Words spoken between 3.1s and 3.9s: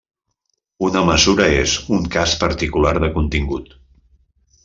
contingut.